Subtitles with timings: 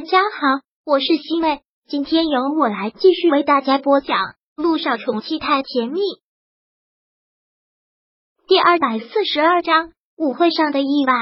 [0.00, 4.16] 大家好，我是西妹，今天由我来继续为大家播讲
[4.56, 6.00] 《陆少宠妻太甜蜜》
[8.48, 11.12] 第二百四十二章舞会上的意外。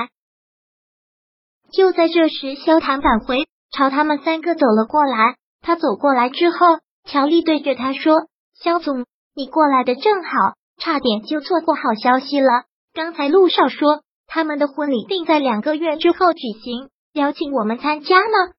[1.72, 5.34] 就在这时，萧谈返回，朝他们三个走了过来。
[5.60, 6.58] 他走过来之后，
[7.02, 8.28] 乔丽对着他说
[8.62, 10.30] ：“萧总，你过来的正好，
[10.76, 12.66] 差点就错过好消息了。
[12.94, 18.52] 刚才陆少说他们的婚礼定在两个月之后举行。”邀请我们参加呢？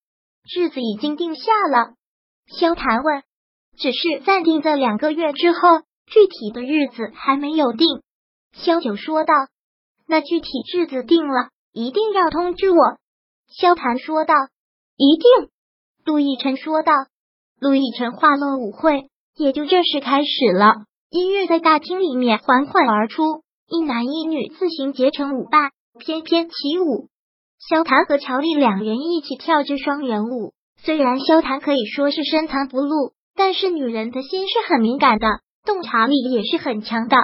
[0.43, 1.93] 日子已经定下了。
[2.47, 3.23] 萧谈问，
[3.77, 5.59] 只是暂定在两个月之后，
[6.07, 7.87] 具体的日子还没有定。
[8.53, 9.33] 萧九说道
[10.07, 12.97] ：“那具体日子定了，一定要通知我。”
[13.47, 14.33] 萧谈说道
[14.97, 15.49] ：“一定。”
[16.05, 16.93] 陆亦辰说道。
[17.59, 20.85] 陆亦辰话落，舞会也就正式开始了。
[21.09, 27.09] 音乐在大厅里面缓缓而出，一男一女自行结成舞伴，翩翩起舞。
[27.59, 35.27] 萧谈和乔丽两人一起跳着双人舞，虽然萧谈可以说是深藏不露，但是女人的心是很敏感的，
[35.65, 37.17] 洞察力也是很强的。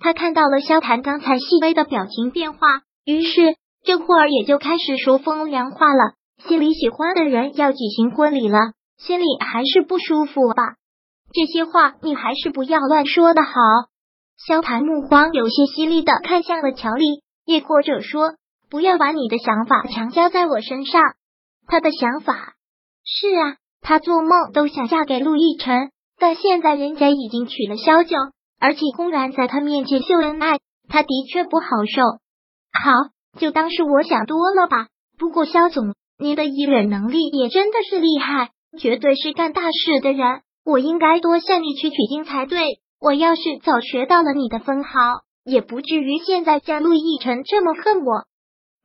[0.00, 2.66] 他看到了萧谈刚才细微的表情变化，
[3.04, 6.14] 于是这会儿也就开始说风凉话了。
[6.48, 8.58] 心里喜欢的人要举行婚礼了，
[8.98, 10.74] 心里还是不舒服吧？
[11.32, 13.52] 这些话你还是不要乱说的好。
[14.36, 18.34] 萧谈目光有些犀利的看向了乔丽，亦或者说。
[18.70, 21.02] 不要把你的想法强加在我身上。
[21.66, 22.54] 他的想法
[23.04, 28.16] 是啊，他做梦都想嫁给陆亦辰，但现在人家已经娶了萧九，
[28.60, 32.02] 而且公然在他面前秀恩爱，他的确不好受。
[32.72, 32.92] 好，
[33.38, 34.86] 就当是我想多了吧。
[35.18, 40.42] 不过萧总，您的隐忍能力也真的是厉害，绝对是干大事的人。
[40.64, 42.80] 我应该多向你取取经才对。
[43.00, 44.90] 我要是早学到了你的分毫，
[45.44, 48.26] 也不至于现在家陆亦辰这么恨我。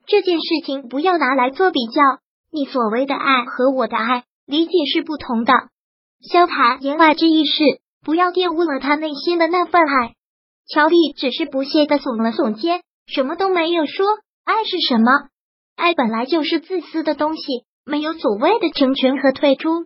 [0.08, 2.02] 这件事情不要拿来做比较，
[2.52, 5.54] 你所谓的爱和我的爱理解是不同的。
[6.32, 7.64] 萧谈言外之意是
[8.04, 10.14] 不要玷污了他内心的那份爱。
[10.68, 14.06] 乔丽只是不屑的耸了耸肩，什么都没有说。
[14.44, 15.12] 爱是什么？
[15.76, 17.44] 爱本来就是自私的东西，
[17.86, 19.86] 没有所谓的成全和退出。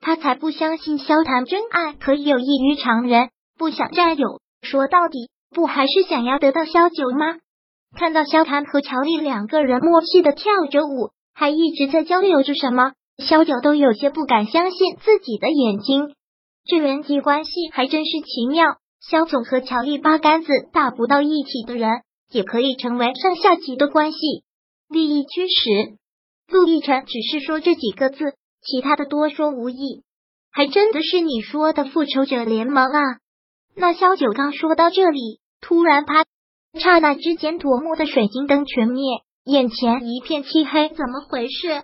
[0.00, 4.40] 他才不相信萧谈真爱可以有异于常人，不想占有。
[4.62, 7.36] 说到底，不还是想要得到萧九吗？
[7.96, 16.14] 看到萧谈和乔丽两个人默契的跳着舞，还一直在交流着什么，萧九都有些不敢相信自己的眼睛。
[16.64, 18.76] 这人际关系还真是奇妙。
[19.00, 21.88] 萧总和乔丽八竿子打不到一起的人，
[22.30, 24.18] 也可以成为上下级的关系。
[24.88, 25.96] 利益驱使，
[26.48, 30.02] 陆亦辰只是说这几个字，其他的多说无益。
[30.52, 33.00] 还真的是你说的复仇者联盟啊！
[33.74, 36.24] 那萧九刚说到这里，突然啪。
[36.78, 39.02] 刹那之间，夺目的水晶灯全灭，
[39.44, 40.88] 眼前一片漆黑。
[40.88, 41.82] 怎么回事？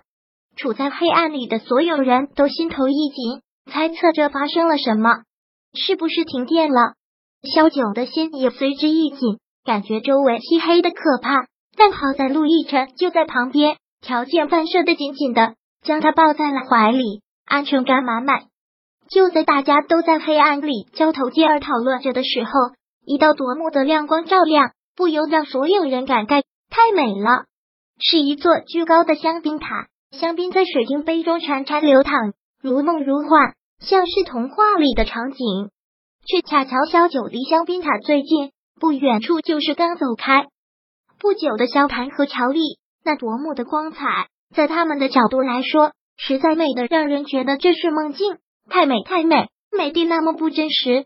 [0.55, 5.23] 处在黑暗里的所有人都心头一紧，猜测着发生了什么。
[5.73, 6.93] 是不是停电了？
[7.53, 11.45] 萧九的心也随之一紧，感觉周围漆黑的可怕。
[11.75, 18.45] 但好在陆亦辰就在旁边，条件反射的紧紧的将他抱在了怀里，安全感满满。
[19.09, 22.51] 就在大家都在黑暗里交头接耳讨论着的时候，
[23.05, 24.71] 一道夺目的亮光照亮。
[24.97, 26.41] 不由让所有人感慨
[26.71, 27.45] 太美了，
[28.01, 35.69] 是一座巨高的香槟塔，香槟在水晶杯中潺潺流淌，如梦如幻，像是童话里的场景。
[36.25, 40.47] 却恰巧萧九离香槟塔最近，不远处就是刚走开
[41.19, 42.59] 不久的萧盘和乔丽，
[43.05, 48.37] 那夺目的光彩，在他们的角度来说，实在美的让人觉得这是梦境，
[48.67, 51.05] 太美太美，美的那么不真实。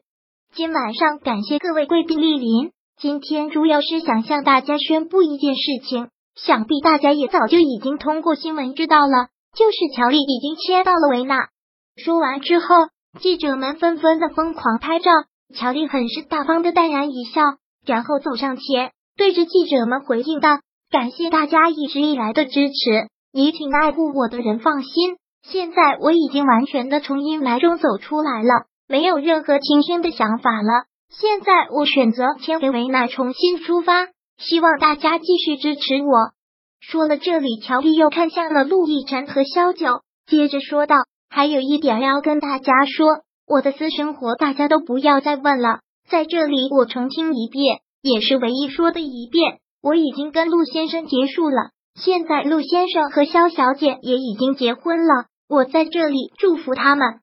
[0.55, 2.71] 今晚上感谢各位贵宾莅临。
[3.01, 11.47] 今天主要是想向大家宣布一件事情，想必大家也早就已经通过新闻知道了，就是乔丽已经签到了维纳。
[11.95, 12.75] 说完之后，
[13.19, 15.09] 记者们纷纷的疯狂拍照，
[15.55, 17.41] 乔丽很是大方的淡然一笑，
[17.87, 20.59] 然后走上前，对着记者们回应道
[20.91, 34.07] ：“感谢大家一直以来的支持，也请爱护我的人放心，现在我已经完全的从阴霾中走出来了，没有任何轻生的想法了。”现在我选择签回维纳，重新出发。
[34.37, 36.31] 希望大家继续支持我。
[36.79, 40.95] 说了这里，乔丽又看向了陆亦辰和萧九，接着说道
[41.29, 43.07] ：“还有一点要跟大家说，
[43.45, 45.81] 我的私生活大家都不要再问了。
[46.09, 49.59] 在这里，我重听一遍，也是唯一说的一遍。
[49.83, 55.25] 我已经跟陆先生结束了，现在陆先生和萧小姐也已经结婚了。
[55.49, 57.19] 我在这里祝福他们。”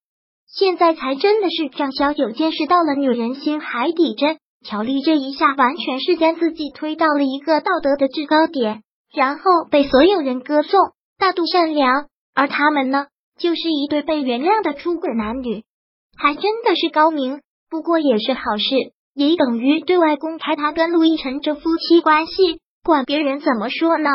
[0.50, 4.38] 现在才真的是让小九见识到了女人心海底针。
[4.64, 8.82] 乔丽这一下完全是将自己推到了一个道德的制高点，
[9.14, 10.80] 然后被所有人歌颂，
[11.18, 13.06] 大度善良，而他们呢，
[13.38, 15.62] 就是一对被原谅的出轨男女，
[16.16, 17.40] 还真的是高明。
[17.70, 18.74] 不过也是好事，
[19.14, 22.60] 也等于对外公开他跟陆亦辰这夫妻关系。
[22.82, 24.08] 管别人怎么说呢？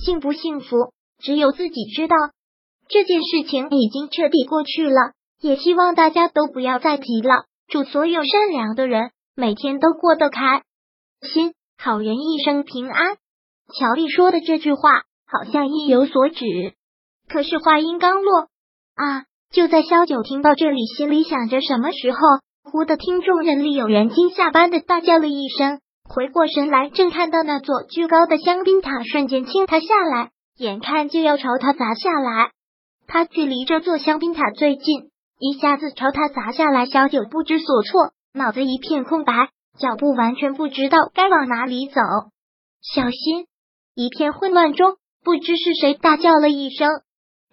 [0.00, 2.16] 幸不幸福，只有自己知道。
[2.88, 7.44] 这件事情已经彻底过去了，也希望大家都不要再提了。
[7.68, 10.62] 祝所有善良的人每天都过得开
[11.20, 13.16] 心，好人一生平安。
[13.76, 16.74] 乔丽说的这句话好像意有所指，
[17.28, 18.42] 可是话音刚落
[18.94, 19.24] 啊！
[19.50, 22.18] 就在萧九听到这里，心里想着什么时候，
[22.70, 25.80] 忽的听众人里有人惊吓般的大叫了一声。
[26.08, 32.50] 回过神来，正看到那座巨高的香槟塔瞬间倾塌下来，眼看就要朝他砸下来。
[33.08, 36.86] 他距离这座香槟塔最近，一下子朝他砸下来。
[36.86, 42.00] 小九不知所措，脑子一片空白，脚步完全不知道该往哪里走。
[42.82, 43.46] 小心！
[43.94, 46.88] 一片混乱中，不知是谁大叫了一声，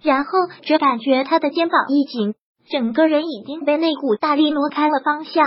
[0.01, 0.31] 然后
[0.61, 2.35] 只感觉他的肩膀一紧，
[2.69, 5.43] 整个人已经被那股大力挪开了方向，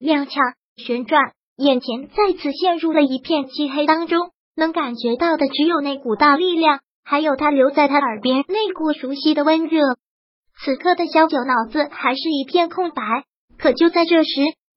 [0.00, 1.32] 踉跄旋转。
[1.56, 9.80] 眼前再次陷入了一片漆黑当中，能感觉到的只有那股大力量，还有他留在他耳边那股熟悉的温热。
[10.64, 13.02] 此刻的萧九脑子还是一片空白，
[13.58, 14.30] 可就在这时，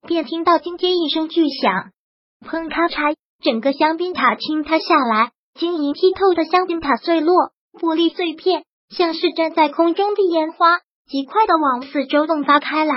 [0.06, 1.90] 便听到惊天一声巨响，
[2.46, 7.34] 砰咔嚓，整个香槟塔倾塌下来，晶莹剔透的香槟塔碎落，
[7.72, 12.94] 玻璃碎片像是站在空中的烟花，极快的往四周迸发开来，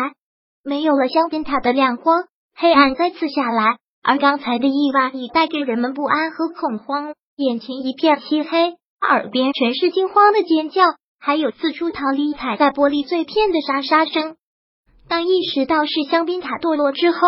[0.64, 2.26] 没有了香槟塔的亮光。
[2.56, 10.84] 黑暗再次下来，而刚才的意外已带给人们不安和恐慌，眼前一片漆黑，耳边全是惊慌的尖叫，
[11.20, 14.36] 还有四处逃离踩在玻璃碎片的沙沙声。
[15.08, 17.20] 当意识到是香槟塔堕落之后，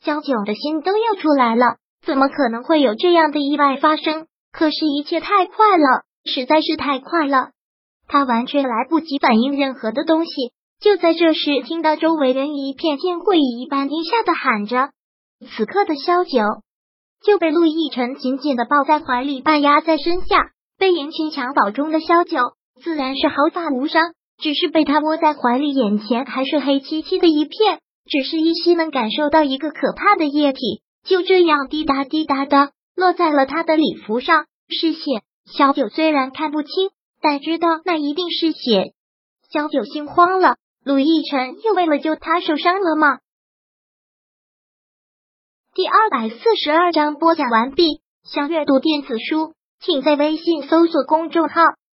[0.00, 1.76] 萧九的心都要出来了。
[2.04, 4.26] 怎么可能会有这样的意外发生？
[4.52, 7.52] 可是，一切太快了，实在是太快了，
[8.08, 10.32] 他完全来不及反应任何的东西。
[10.80, 14.90] 就在这时，听到周围人一片天会一般惊吓的喊着。
[15.56, 16.40] 此刻的萧九
[17.24, 22.38] 就被陆亦辰紧紧的抱在怀里，半压在身下，被人群襁褓中的萧九
[22.82, 35.00] 自然是毫发无伤，只是被他窝在怀里，眼前还是黑漆漆的一片，只是依稀能感受到一个可怕的液体，就这样滴答滴答的落在了他的礼服上，是血。
[35.46, 36.90] 小九虽然看不清，
[37.20, 38.92] 但知道那一定是血。
[39.52, 40.56] 小九心慌了。
[40.84, 43.18] 鲁逸辰又为了救他受伤了吗？
[45.74, 48.00] 第二百四十二章播讲完毕。
[48.24, 51.60] 想阅读电子书，请在微信搜索公众号“